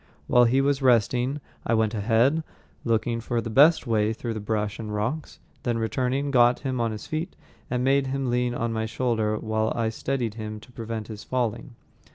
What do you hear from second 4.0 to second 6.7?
through the brush and rocks, then returning, got